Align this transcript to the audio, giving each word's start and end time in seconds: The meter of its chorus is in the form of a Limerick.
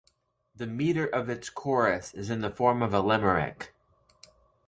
The 0.55 0.65
meter 0.65 1.05
of 1.05 1.29
its 1.29 1.51
chorus 1.51 2.11
is 2.15 2.31
in 2.31 2.41
the 2.41 2.49
form 2.49 2.81
of 2.81 2.91
a 2.91 3.01
Limerick. 3.01 3.71